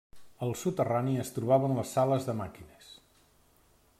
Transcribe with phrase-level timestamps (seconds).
[0.45, 2.91] Al soterrani es trobaven les sales de màquines.